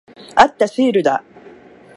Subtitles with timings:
[0.35, 0.67] あった。
[0.67, 1.23] シールだ。